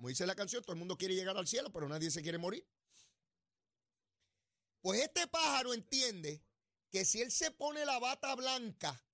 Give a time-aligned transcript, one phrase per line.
[0.00, 2.38] Como dice la canción, todo el mundo quiere llegar al cielo, pero nadie se quiere
[2.38, 2.66] morir.
[4.80, 6.42] Pues este pájaro entiende
[6.90, 9.04] que si él se pone la bata blanca,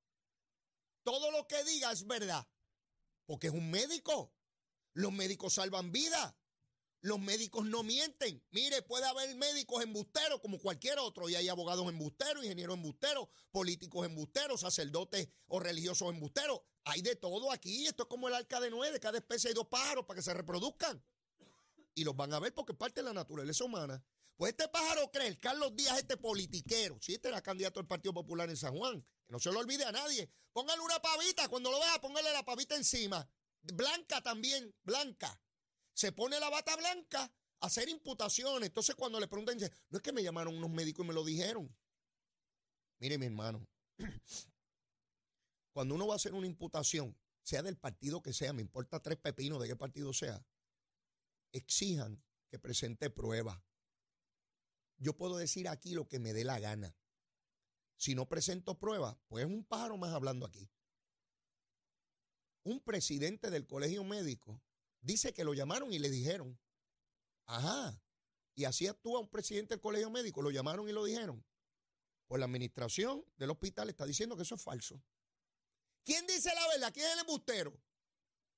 [1.02, 2.46] todo lo que diga es verdad,
[3.24, 4.32] porque es un médico.
[4.92, 6.32] Los médicos salvan vidas.
[7.06, 8.42] Los médicos no mienten.
[8.50, 14.04] Mire, puede haber médicos embusteros como cualquier otro, y hay abogados embusteros, ingenieros embusteros, políticos
[14.04, 16.62] embusteros, sacerdotes o religiosos embusteros.
[16.82, 17.86] Hay de todo aquí.
[17.86, 20.34] Esto es como el arca de de cada especie hay dos pájaros para que se
[20.34, 21.00] reproduzcan.
[21.94, 24.04] Y los van a ver porque parte de la naturaleza humana.
[24.36, 28.50] Pues este pájaro cree, Carlos Díaz, este politiquero, si este era candidato del Partido Popular
[28.50, 31.78] en San Juan, que no se lo olvide a nadie, póngale una pavita, cuando lo
[31.78, 33.30] vea, póngale la pavita encima.
[33.62, 35.40] Blanca también, blanca.
[35.96, 37.22] Se pone la bata blanca
[37.60, 38.68] a hacer imputaciones.
[38.68, 41.24] Entonces cuando le preguntan, dice, no es que me llamaron unos médicos y me lo
[41.24, 41.74] dijeron.
[42.98, 43.66] Mire mi hermano,
[45.72, 49.18] cuando uno va a hacer una imputación, sea del partido que sea, me importa tres
[49.18, 50.44] pepinos de qué partido sea,
[51.52, 53.58] exijan que presente pruebas
[54.98, 56.96] yo puedo decir aquí lo que me dé la gana.
[57.96, 60.70] Si no presento pruebas, pues es un pájaro más hablando aquí.
[62.62, 64.60] Un presidente del colegio médico
[65.06, 66.58] dice que lo llamaron y le dijeron,
[67.46, 68.02] ajá,
[68.54, 71.44] y así actúa un presidente del colegio médico, lo llamaron y lo dijeron.
[72.26, 75.00] Pues la administración del hospital está diciendo que eso es falso.
[76.04, 76.92] ¿Quién dice la verdad?
[76.92, 77.80] ¿Quién es el embustero?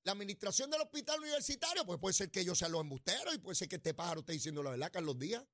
[0.03, 3.55] La administración del hospital universitario, pues puede ser que ellos sean los embusteros y puede
[3.55, 5.45] ser que este pájaro esté diciendo la verdad, Carlos Díaz.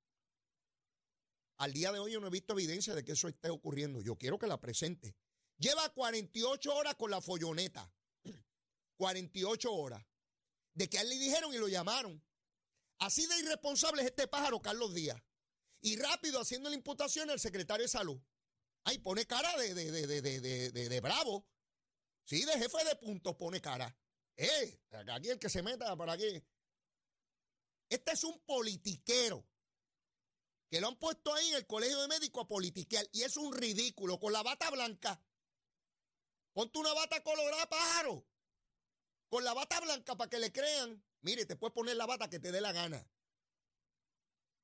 [1.57, 4.01] Al día de hoy yo no he visto evidencia de que eso esté ocurriendo.
[4.01, 5.15] Yo quiero que la presente.
[5.57, 7.91] Lleva 48 horas con la folloneta.
[8.97, 10.05] 48 horas.
[10.75, 12.23] De que a le dijeron y lo llamaron.
[12.99, 15.21] Así de irresponsable es este pájaro, Carlos Díaz.
[15.81, 18.21] Y rápido haciendo la imputación al secretario de salud.
[18.83, 21.47] Ay, pone cara de, de, de, de, bravo.
[22.23, 23.97] Sí, de jefe de puntos pone cara.
[24.37, 26.43] Eh, aquí el que se meta para aquí.
[27.89, 29.47] Este es un politiquero
[30.69, 33.07] que lo han puesto ahí en el colegio de médicos a politiquear.
[33.11, 35.21] Y es un ridículo, con la bata blanca.
[36.53, 38.25] Ponte una bata colorada, pájaro.
[39.29, 41.03] Con la bata blanca para que le crean.
[41.21, 43.07] Mire, te puedes poner la bata que te dé la gana.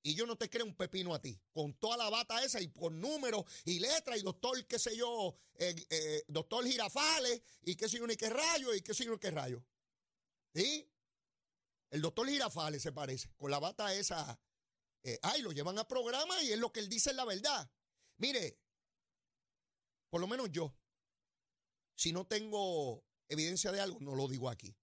[0.03, 1.39] Y yo no te creo un pepino a ti.
[1.53, 5.35] Con toda la bata esa y por números y letras y doctor, qué sé yo,
[5.55, 9.11] eh, eh, doctor Girafales y qué sé yo, ni qué rayo y qué sé yo,
[9.11, 9.63] ni qué rayo.
[10.55, 10.89] ¿Sí?
[11.91, 14.39] El doctor Girafales se parece, con la bata esa
[15.03, 17.69] eh, ay, lo llevan a programa y es lo que él dice la verdad.
[18.17, 18.59] Mire,
[20.09, 20.75] por lo menos yo,
[21.95, 24.75] si no tengo evidencia de algo, no lo digo aquí.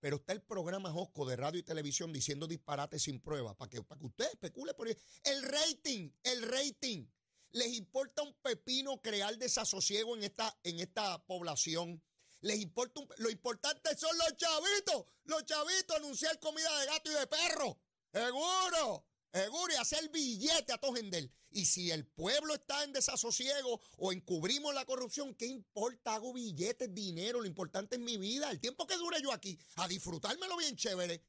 [0.00, 3.82] Pero está el programa Josco de radio y televisión diciendo disparates sin prueba para que,
[3.82, 7.06] para que usted especule por El rating, el rating.
[7.52, 12.02] Les importa un pepino crear desasosiego en esta, en esta población.
[12.40, 15.04] Les importa lo importante son los chavitos.
[15.24, 17.78] Los chavitos anunciar comida de gato y de perro.
[18.12, 21.30] Seguro, seguro, y hacer billete a todo gender.
[21.50, 26.14] Y si el pueblo está en desasosiego o encubrimos la corrupción, ¿qué importa?
[26.14, 29.88] Hago billetes, dinero, lo importante es mi vida, el tiempo que dure yo aquí, a
[29.88, 31.24] disfrutármelo bien chévere.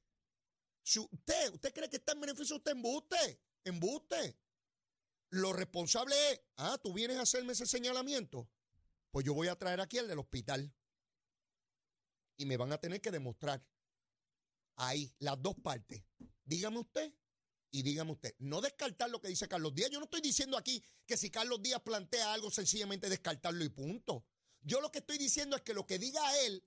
[0.83, 4.37] Si usted, usted cree que está en beneficio, usted embuste, embuste.
[5.29, 8.49] Lo responsable es, ah, tú vienes a hacerme ese señalamiento,
[9.11, 10.73] pues yo voy a traer aquí el del hospital.
[12.37, 13.63] Y me van a tener que demostrar
[14.75, 16.03] ahí las dos partes
[16.51, 17.13] dígame usted
[17.71, 18.35] y dígame usted.
[18.39, 19.89] No descartar lo que dice Carlos Díaz.
[19.89, 24.25] Yo no estoy diciendo aquí que si Carlos Díaz plantea algo, sencillamente descartarlo y punto.
[24.61, 26.63] Yo lo que estoy diciendo es que lo que diga él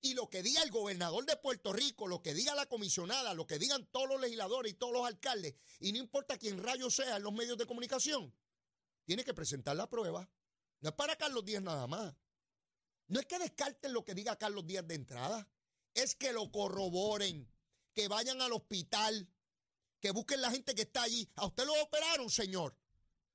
[0.00, 3.46] y lo que diga el gobernador de Puerto Rico, lo que diga la comisionada, lo
[3.46, 7.16] que digan todos los legisladores y todos los alcaldes, y no importa quién rayo sea
[7.16, 8.34] en los medios de comunicación,
[9.04, 10.30] tiene que presentar la prueba.
[10.80, 12.14] No es para Carlos Díaz nada más.
[13.08, 15.48] No es que descarten lo que diga Carlos Díaz de entrada,
[15.94, 17.50] es que lo corroboren
[17.92, 19.28] que vayan al hospital,
[20.00, 21.30] que busquen la gente que está allí.
[21.36, 22.76] A usted lo operaron, señor.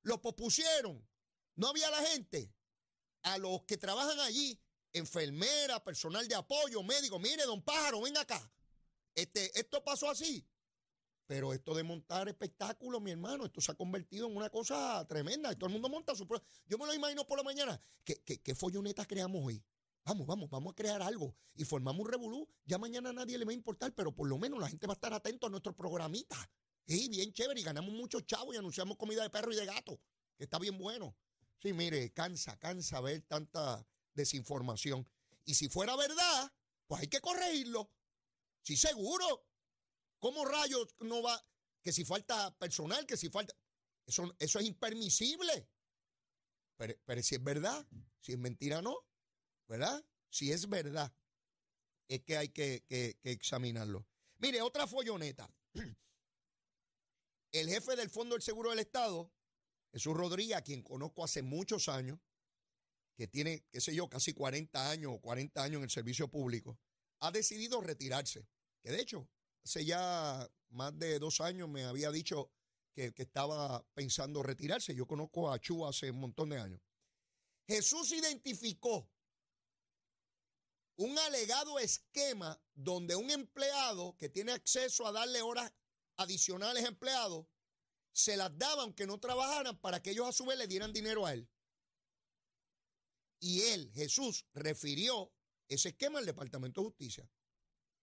[0.01, 1.07] Lo pospusieron.
[1.56, 2.53] No había la gente.
[3.24, 4.59] A los que trabajan allí,
[4.91, 8.51] enfermera, personal de apoyo, médico, mire, don Pájaro, venga acá.
[9.15, 10.45] Este, esto pasó así.
[11.25, 15.54] Pero esto de montar espectáculos, mi hermano, esto se ha convertido en una cosa tremenda.
[15.56, 16.27] Todo el mundo monta su
[16.66, 17.80] Yo me lo imagino por la mañana.
[18.04, 19.63] ¿Qué, qué, qué follonetas creamos hoy?
[20.06, 22.50] Vamos, vamos, vamos a crear algo y formamos un revolú.
[22.66, 24.94] Ya mañana a nadie le va a importar, pero por lo menos la gente va
[24.94, 26.36] a estar atento a nuestro programita.
[26.86, 30.02] Sí, bien chévere y ganamos muchos chavos y anunciamos comida de perro y de gato,
[30.38, 31.16] que está bien bueno.
[31.62, 35.08] Sí, mire, cansa, cansa ver tanta desinformación.
[35.46, 36.54] Y si fuera verdad,
[36.88, 37.90] pues hay que corregirlo.
[38.62, 39.48] Sí, seguro.
[40.20, 41.42] ¿Cómo rayos no va?
[41.82, 43.56] Que si falta personal, que si falta...
[44.06, 45.70] Eso, eso es impermisible.
[46.76, 47.88] Pero, pero si es verdad,
[48.20, 48.98] si es mentira, no.
[49.68, 50.04] ¿Verdad?
[50.30, 51.13] Si es verdad,
[52.07, 52.83] es que hay que,
[53.24, 54.06] examinarlo.
[54.38, 55.50] Mire, otra folloneta.
[57.51, 59.31] El jefe del Fondo del Seguro del Estado,
[59.92, 62.19] Jesús Rodríguez, a quien conozco hace muchos años,
[63.15, 66.80] que tiene, qué sé yo, casi 40 años o 40 años en el servicio público,
[67.19, 68.48] ha decidido retirarse.
[68.81, 69.30] Que de hecho,
[69.63, 72.51] hace ya más de dos años me había dicho
[72.94, 74.95] que, estaba pensando retirarse.
[74.95, 76.81] Yo conozco a Chu hace un montón de años.
[77.68, 79.09] Jesús identificó
[80.95, 85.72] un alegado esquema donde un empleado que tiene acceso a darle horas
[86.18, 87.48] adicionales a empleados,
[88.12, 91.25] se las daba aunque no trabajaran para que ellos a su vez le dieran dinero
[91.25, 91.50] a él.
[93.40, 95.34] Y él, Jesús, refirió
[95.68, 97.30] ese esquema al Departamento de Justicia.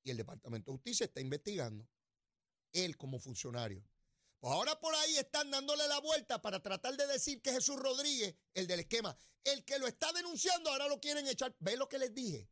[0.02, 1.88] Y el Departamento de Justicia está investigando.
[2.72, 3.82] Él como funcionario.
[4.40, 8.34] Pues ahora por ahí están dándole la vuelta para tratar de decir que Jesús Rodríguez,
[8.54, 11.54] el del esquema, el que lo está denunciando, ahora lo quieren echar.
[11.58, 12.48] ¿Ve lo que les dije?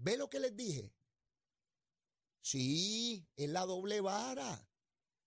[0.00, 0.94] ¿Ve lo que les dije?
[2.40, 4.68] Sí, es la doble vara.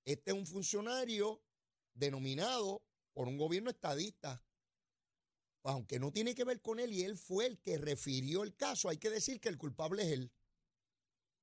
[0.06, 1.44] Este es un funcionario
[1.94, 2.82] denominado
[3.14, 4.44] por un gobierno estadista.
[5.64, 8.90] Aunque no tiene que ver con él y él fue el que refirió el caso,
[8.90, 10.32] hay que decir que el culpable es él.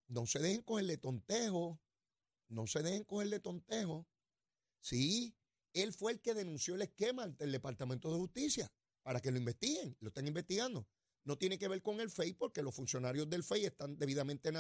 [0.09, 1.79] No se dejen cogerle tontejo.
[2.49, 4.09] No se dejen cogerle tontejo.
[4.81, 5.37] Sí,
[5.75, 8.73] él fue el que denunció el esquema ante el Departamento de Justicia
[9.03, 10.89] para que lo investiguen, lo están investigando.
[11.29, 14.51] No tiene que ver con el FEI porque los funcionarios del FEI están debidamente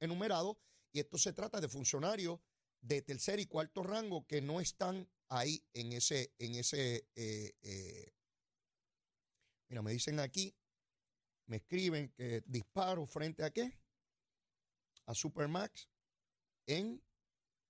[0.00, 0.56] enumerados
[0.92, 2.40] y esto se trata de funcionarios
[2.80, 8.12] de tercer y cuarto rango que no están ahí en ese, en ese, eh, eh,
[9.68, 10.52] mira, me dicen aquí,
[11.46, 13.78] me escriben que disparo frente a qué?
[15.06, 15.88] A Supermax
[16.66, 17.00] en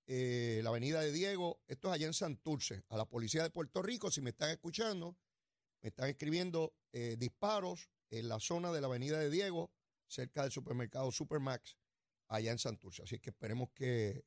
[0.07, 3.83] eh, la avenida de Diego, esto es allá en Santurce, a la policía de Puerto
[3.83, 5.15] Rico, si me están escuchando,
[5.83, 9.71] me están escribiendo disparos en la zona de la Avenida de Diego,
[10.07, 11.77] cerca del supermercado Supermax,
[12.27, 13.03] allá en Santurce.
[13.03, 14.25] Así que esperemos que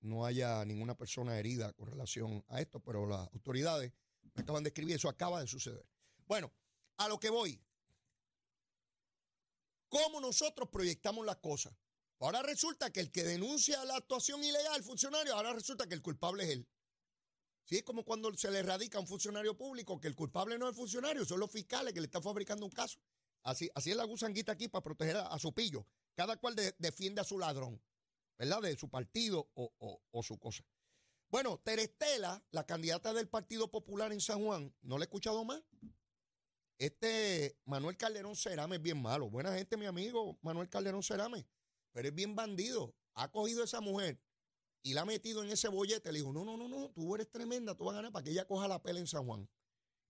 [0.00, 3.92] no haya ninguna persona herida con relación a esto, pero las autoridades
[4.34, 5.84] me acaban de escribir, eso acaba de suceder.
[6.26, 6.52] Bueno,
[6.98, 7.60] a lo que voy.
[9.88, 11.74] ¿Cómo nosotros proyectamos las cosas?
[12.18, 16.44] Ahora resulta que el que denuncia la actuación ilegal, funcionario, ahora resulta que el culpable
[16.44, 16.68] es él.
[17.64, 20.66] Sí, es como cuando se le radica a un funcionario público que el culpable no
[20.66, 23.00] es el funcionario, son los fiscales que le están fabricando un caso.
[23.46, 25.86] Así, así es la gusanguita aquí para proteger a, su pillo.
[26.16, 27.80] Cada cual defiende a su ladrón,
[28.36, 28.60] ¿verdad?
[28.60, 30.64] De su partido o, su cosa.
[31.28, 35.62] Bueno, Terestela, la candidata del Partido Popular en San Juan, ¿no le he escuchado más?
[36.78, 39.30] Este Manuel Calderón Cerame es bien malo.
[39.30, 41.46] Buena gente, mi amigo Manuel Calderón Cerame.
[41.92, 42.96] Pero es bien bandido.
[43.14, 44.20] Ha cogido a esa mujer
[44.82, 46.10] y la ha metido en ese bollete.
[46.10, 48.30] Le dijo, no, no, no, no, tú eres tremenda, tú vas a ganar para que
[48.30, 49.48] ella coja la pela en San Juan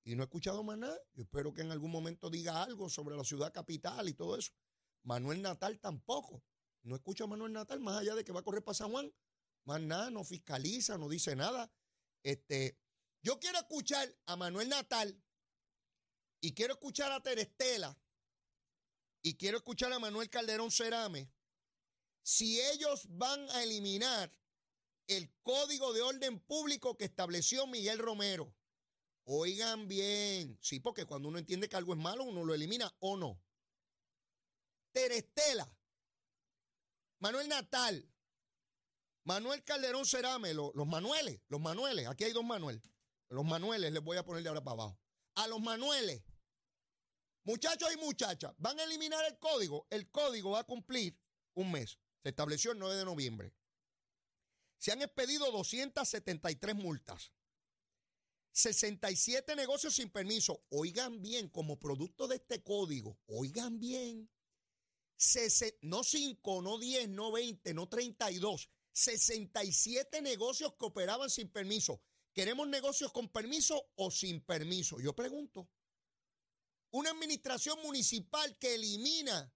[0.07, 0.97] y no he escuchado más nada.
[1.15, 4.53] Yo espero que en algún momento diga algo sobre la ciudad capital y todo eso.
[5.03, 6.45] Manuel Natal tampoco.
[6.85, 9.13] No escucho a Manuel Natal más allá de que va a correr para San Juan.
[9.65, 11.73] Más nada, no fiscaliza, no dice nada.
[12.23, 12.79] Este,
[13.21, 15.21] yo quiero escuchar a Manuel Natal
[16.41, 17.99] y quiero escuchar a Terestela
[19.23, 21.33] y quiero escuchar a Manuel Calderón Cerame
[22.23, 24.33] si ellos van a eliminar
[25.09, 28.55] el código de orden público que estableció Miguel Romero.
[29.29, 33.17] Oigan bien, sí, porque cuando uno entiende que algo es malo, uno lo elimina o
[33.17, 33.43] no.
[34.93, 35.69] Terestela,
[37.19, 38.09] Manuel Natal,
[39.25, 42.81] Manuel Calderón Cerame, los, Manueles, los Manueles, aquí hay dos Manuel.
[43.29, 45.01] Los Manueles les voy a poner de ahora para abajo.
[45.35, 46.23] A los Manueles,
[47.43, 49.89] muchachos y muchachas, van a eliminar el código.
[49.91, 51.19] El código va a cumplir
[51.55, 51.99] un mes.
[52.23, 53.53] Se estableció el 9 de noviembre.
[54.79, 57.33] Se han expedido 273 multas.
[58.57, 60.65] 67 negocios sin permiso.
[60.71, 64.31] Oigan bien, como producto de este código, oigan bien.
[65.83, 68.71] no 5, no 10, no 20, no 32.
[68.93, 72.01] 67 negocios que operaban sin permiso.
[72.33, 75.01] ¿Queremos negocios con permiso o sin permiso?
[75.01, 75.69] Yo pregunto.
[76.93, 79.53] Una administración municipal que elimina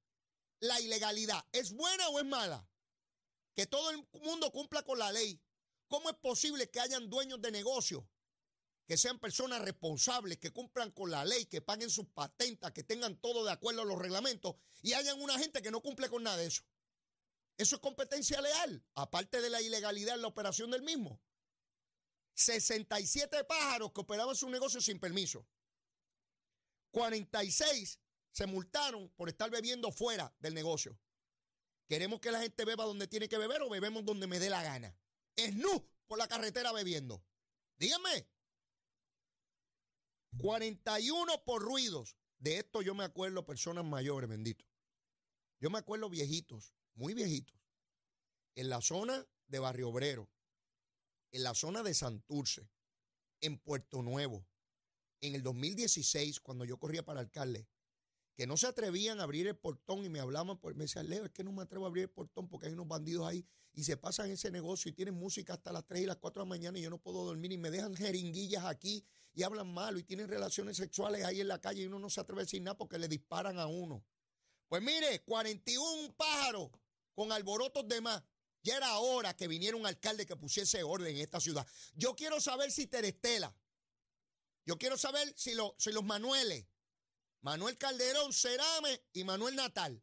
[0.58, 2.68] la ilegalidad, ¿es buena o es mala?
[3.54, 5.40] Que todo el mundo cumpla con la ley.
[5.88, 8.04] ¿Cómo es posible que hayan dueños de negocios
[8.90, 13.14] que sean personas responsables, que cumplan con la ley, que paguen sus patentes, que tengan
[13.20, 16.38] todo de acuerdo a los reglamentos y hayan una gente que no cumple con nada
[16.38, 16.64] de eso.
[17.56, 21.22] Eso es competencia leal, aparte de la ilegalidad en la operación del mismo.
[22.34, 25.46] 67 pájaros que operaban su negocio sin permiso.
[26.90, 28.00] 46
[28.32, 30.98] se multaron por estar bebiendo fuera del negocio.
[31.86, 34.64] ¿Queremos que la gente beba donde tiene que beber o bebemos donde me dé la
[34.64, 34.92] gana?
[35.36, 37.24] Es nu por la carretera bebiendo.
[37.78, 38.28] Díganme,
[40.38, 42.16] 41 por ruidos.
[42.38, 44.64] De esto yo me acuerdo personas mayores, bendito.
[45.60, 47.60] Yo me acuerdo viejitos, muy viejitos,
[48.54, 50.30] en la zona de Barrio Obrero,
[51.32, 52.70] en la zona de Santurce,
[53.42, 54.46] en Puerto Nuevo,
[55.20, 57.68] en el 2016, cuando yo corría para alcalde,
[58.40, 61.26] que no se atrevían a abrir el portón y me hablaban, pues me decían, Leo,
[61.26, 63.44] es que no me atrevo a abrir el portón porque hay unos bandidos ahí
[63.74, 66.46] y se pasan ese negocio y tienen música hasta las 3 y las 4 de
[66.46, 69.04] la mañana y yo no puedo dormir y me dejan jeringuillas aquí
[69.34, 72.18] y hablan malo y tienen relaciones sexuales ahí en la calle y uno no se
[72.18, 74.02] atreve a decir nada porque le disparan a uno.
[74.68, 76.70] Pues mire, 41 pájaros
[77.12, 78.22] con alborotos de más.
[78.62, 81.66] Ya era hora que viniera un alcalde que pusiese orden en esta ciudad.
[81.94, 83.54] Yo quiero saber si Terestela,
[84.64, 86.69] yo quiero saber si, si los Manueles,
[87.42, 90.02] Manuel Calderón, Cerame y Manuel Natal,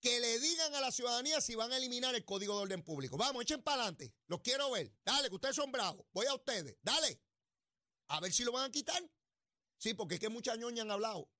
[0.00, 3.16] que le digan a la ciudadanía si van a eliminar el Código de Orden Público.
[3.16, 4.14] Vamos, echen para adelante.
[4.26, 4.92] Los quiero ver.
[5.04, 6.06] Dale, que ustedes son bravos.
[6.12, 6.76] Voy a ustedes.
[6.82, 7.20] Dale.
[8.08, 9.02] A ver si lo van a quitar.
[9.76, 11.30] Sí, porque es que muchas ñoñas han hablado.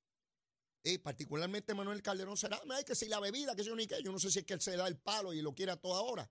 [0.83, 4.03] Y particularmente Manuel Calderón Cerame, hay que si la bebida, que yo ni qué.
[4.03, 5.77] Yo no sé si es que él se da el palo y lo quiere a
[5.77, 6.31] toda hora.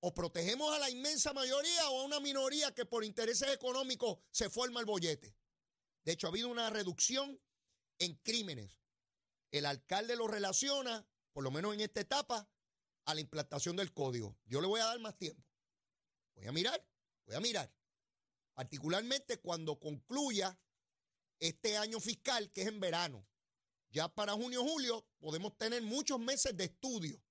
[0.00, 4.50] O protegemos a la inmensa mayoría o a una minoría que por intereses económicos se
[4.50, 5.36] forma el bollete.
[6.04, 7.40] De hecho, ha habido una reducción
[7.98, 8.78] en crímenes.
[9.50, 12.48] El alcalde lo relaciona, por lo menos en esta etapa,
[13.04, 14.36] a la implantación del código.
[14.46, 15.42] Yo le voy a dar más tiempo.
[16.34, 16.84] Voy a mirar,
[17.26, 17.72] voy a mirar.
[18.54, 20.58] Particularmente cuando concluya
[21.38, 23.26] este año fiscal, que es en verano.
[23.90, 27.22] Ya para junio julio podemos tener muchos meses de estudio.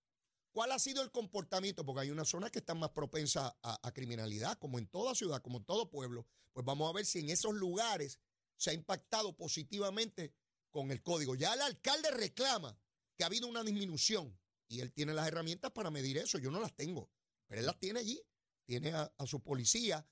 [0.51, 1.85] ¿Cuál ha sido el comportamiento?
[1.85, 5.41] Porque hay unas zonas que están más propensas a, a, criminalidad, como en toda ciudad,
[5.41, 6.27] como en todo pueblo.
[6.51, 8.19] Pues vamos a ver si en esos lugares
[8.61, 10.35] se ha impactado positivamente
[10.69, 11.33] con el código.
[11.33, 12.79] Ya el alcalde reclama
[13.17, 16.37] que ha habido una disminución y él tiene las herramientas para medir eso.
[16.37, 17.09] Yo no las tengo,
[17.47, 18.21] pero él las tiene allí.
[18.67, 20.07] Tiene a, su policía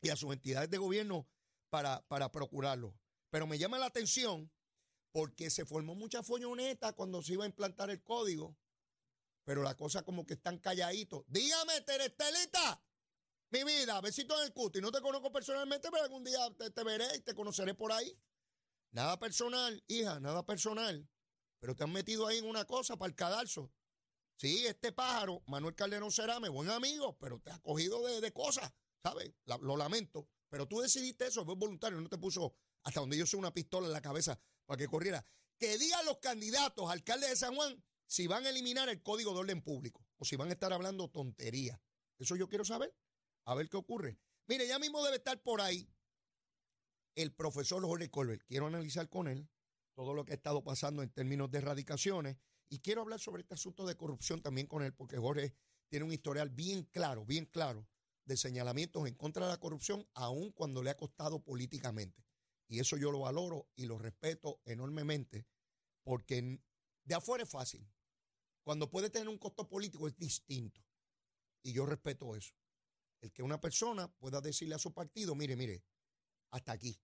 [0.00, 1.28] y a sus entidades de gobierno
[1.68, 2.96] para, para procurarlo.
[3.28, 4.52] Pero me llama la atención
[5.10, 8.56] porque se formó mucha foñoneta cuando se iba a implantar el código,
[9.42, 11.24] pero la cosa como que están calladitos.
[11.26, 12.80] Dígame, Terestelita,
[13.52, 14.78] mi vida, besito en el cuto.
[14.78, 16.38] Y no te conozco personalmente, pero algún día
[16.74, 18.18] te, veré y te conoceré por ahí.
[18.90, 21.08] Nada personal, hija, nada personal.
[21.60, 23.70] Pero te han metido ahí en una cosa para el cadalso.
[24.36, 29.32] Sí, este pájaro, Manuel Calderón Cerame, buen amigo, pero te ha cogido de, cosas, ¿sabes?
[29.44, 30.28] lo lamento.
[30.48, 33.86] Pero tú decidiste eso, fue voluntario, no te puso hasta donde yo soy una pistola
[33.86, 35.24] en la cabeza para que corriera.
[35.58, 39.38] Que digan los candidatos, alcalde de San Juan, si van a eliminar el código de
[39.38, 41.80] orden público o si van a estar hablando tontería.
[42.18, 42.94] Eso yo quiero saber.
[43.44, 44.18] A ver qué ocurre.
[44.46, 45.88] Mire, ya mismo debe estar por ahí
[47.14, 48.42] el profesor Jorge Colbert.
[48.46, 49.48] Quiero analizar con él
[49.94, 52.36] todo lo que ha estado pasando en términos de erradicaciones
[52.68, 55.54] y quiero hablar sobre este asunto de corrupción también con él, porque Jorge
[55.88, 57.86] tiene un historial bien claro, bien claro
[58.24, 62.24] de señalamientos en contra de la corrupción, aun cuando le ha costado políticamente.
[62.68, 65.46] Y eso yo lo valoro y lo respeto enormemente,
[66.02, 66.60] porque
[67.04, 67.86] de afuera es fácil.
[68.62, 70.80] Cuando puede tener un costo político es distinto.
[71.62, 72.54] Y yo respeto eso.
[73.22, 75.82] El que una persona pueda decirle a su partido, mire, mire,
[76.50, 77.00] hasta aquí.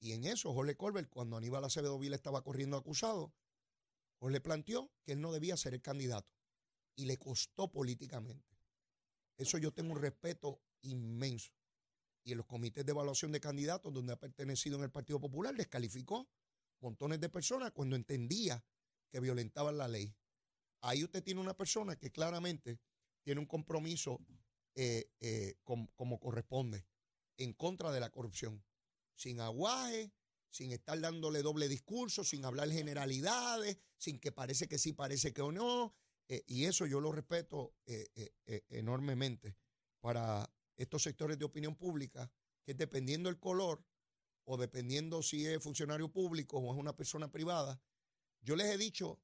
[0.00, 3.32] Y en eso, Jorge Colbert, cuando Aníbal Acevedo Vila estaba corriendo acusado,
[4.20, 6.32] le planteó que él no debía ser el candidato.
[6.96, 8.58] Y le costó políticamente.
[9.36, 11.52] Eso yo tengo un respeto inmenso.
[12.24, 15.54] Y en los comités de evaluación de candidatos, donde ha pertenecido en el Partido Popular,
[15.54, 16.28] descalificó
[16.80, 18.64] montones de personas cuando entendía
[19.10, 20.14] que violentaban la ley.
[20.80, 22.78] Ahí usted tiene una persona que claramente
[23.22, 24.18] tiene un compromiso
[24.74, 26.86] eh, eh, como, corresponde,
[27.36, 28.64] en contra de la corrupción,
[29.14, 30.12] sin aguaje,
[30.50, 35.42] sin estar dándole doble discurso, sin hablar generalidades, sin que parece que sí, parece que
[35.42, 35.94] no.
[36.28, 37.74] Eh, y eso yo lo respeto
[38.70, 39.56] enormemente
[40.00, 42.30] para estos sectores de opinión pública,
[42.64, 43.84] que dependiendo el color
[44.44, 47.80] o dependiendo si es funcionario público o es una persona privada,
[48.40, 49.20] yo les he dicho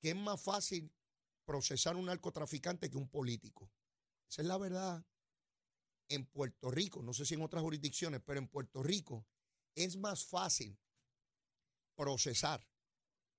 [0.00, 0.92] que es más fácil
[1.44, 3.70] procesar un narcotraficante que un político.
[4.32, 5.04] Esa es la verdad.
[6.08, 9.26] En Puerto Rico, no sé si en otras jurisdicciones, pero en Puerto Rico
[9.74, 10.78] es más fácil
[11.94, 12.66] procesar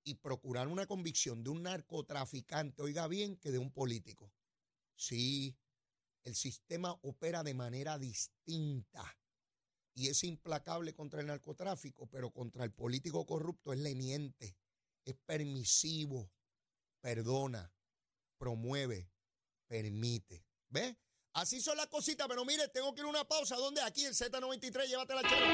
[0.04, 4.32] y procurar una convicción de un narcotraficante, oiga bien, que de un político.
[4.94, 5.56] Sí,
[6.22, 9.18] el sistema opera de manera distinta
[9.94, 14.56] y es implacable contra el narcotráfico, pero contra el político corrupto es leniente,
[15.04, 16.30] es permisivo,
[17.00, 17.74] perdona,
[18.38, 19.10] promueve,
[19.66, 20.53] permite.
[20.74, 20.96] ¿Ves?
[21.34, 23.54] Así son las cositas, pero mire, tengo que ir a una pausa.
[23.54, 23.80] ¿Dónde?
[23.80, 25.46] Aquí en Z93, llévatela, chero.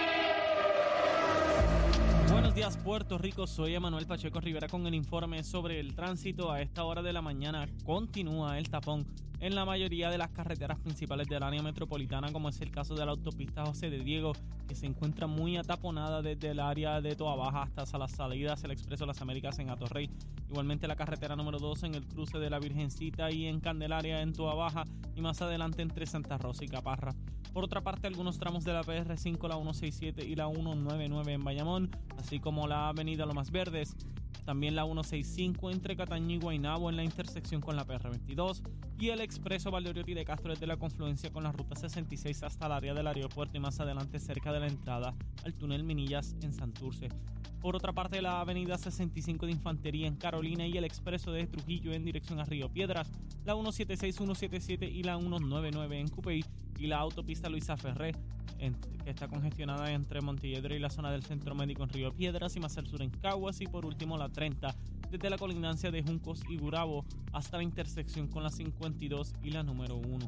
[2.17, 6.50] Bueno, buenos días Puerto Rico, soy Emanuel Pacheco Rivera con el informe sobre el tránsito.
[6.50, 9.07] A esta hora de la mañana continúa el tapón
[9.41, 13.07] en la mayoría de las carreteras principales del área metropolitana, como es el caso de
[13.07, 14.33] la autopista José de Diego,
[14.69, 18.73] que se encuentra muy ataponada desde el área de Toa Baja hasta las salidas del
[18.73, 20.11] Expreso Las Américas en Atorrey.
[20.49, 24.33] Igualmente la carretera número 2 en el cruce de la Virgencita y en Candelaria en
[24.33, 24.85] Toa Baja
[25.17, 27.15] y más adelante entre Santa Rosa y Caparra.
[27.53, 31.91] Por otra parte, algunos tramos de la PR5, la 167 y la 199 en Bayamón,
[32.19, 33.97] así como la avenida Lomas Verdes,
[34.43, 38.63] también la 165 entre Cataño y Guaynabo en la intersección con la PR22
[38.99, 42.73] y el expreso Valdoriotti de Castro desde la confluencia con la ruta 66 hasta el
[42.73, 47.09] área del aeropuerto y más adelante cerca de la entrada al túnel Minillas en Santurce.
[47.61, 51.93] Por otra parte, la avenida 65 de Infantería en Carolina y el expreso de Trujillo
[51.93, 53.11] en dirección a Río Piedras,
[53.45, 56.45] la 176, 177 y la 199 en Cupey
[56.81, 58.13] y la autopista Luisa Ferré,
[59.05, 62.61] que está congestionada entre Montelledro y la zona del Centro Médico en Río Piedras y
[62.61, 64.75] más al sur en Caguas y por último la 30
[65.11, 69.63] desde la colindancia de Juncos y Gurabo hasta la intersección con la 52 y la
[69.63, 70.19] número 1.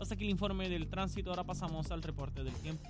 [0.00, 2.88] Hasta aquí el informe del tránsito, ahora pasamos al reporte del tiempo.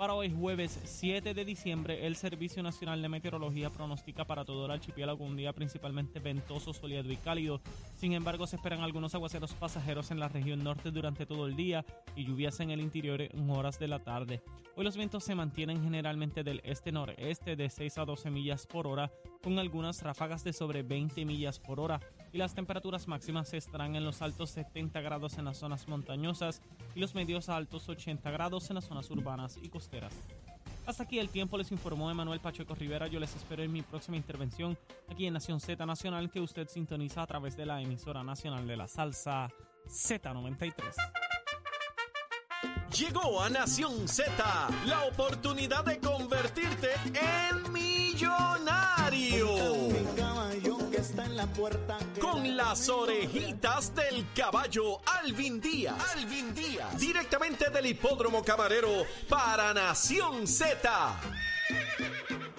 [0.00, 4.70] Para hoy jueves 7 de diciembre, el Servicio Nacional de Meteorología pronostica para todo el
[4.70, 7.60] archipiélago un día principalmente ventoso, soleado y cálido.
[7.96, 11.84] Sin embargo, se esperan algunos aguaceros pasajeros en la región norte durante todo el día
[12.16, 14.40] y lluvias en el interior en horas de la tarde.
[14.74, 19.12] Hoy los vientos se mantienen generalmente del este-noreste de 6 a 12 millas por hora,
[19.42, 22.00] con algunas ráfagas de sobre 20 millas por hora
[22.32, 26.62] y las temperaturas máximas estarán en los altos 70 grados en las zonas montañosas
[26.94, 30.12] y los medios a altos 80 grados en las zonas urbanas y costeras.
[30.86, 33.06] Hasta aquí el tiempo, les informó Emanuel Pacheco Rivera.
[33.06, 34.76] Yo les espero en mi próxima intervención
[35.08, 38.76] aquí en Nación Z Nacional que usted sintoniza a través de la emisora nacional de
[38.76, 39.48] la salsa
[39.86, 40.94] Z93.
[42.98, 44.32] Llegó a Nación Z
[44.86, 48.59] la oportunidad de convertirte en millonario
[52.20, 55.94] con las orejitas del caballo Alvin Díaz.
[56.16, 56.98] Alvin Díaz.
[56.98, 61.20] Directamente del hipódromo camarero para Nación Z.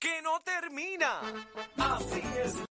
[0.00, 1.20] que no termina.
[1.76, 2.73] Así es.